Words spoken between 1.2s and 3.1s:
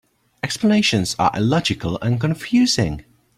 illogical and confusing.